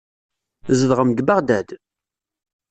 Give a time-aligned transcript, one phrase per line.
[0.65, 1.69] Tzedɣem deg Beɣdad?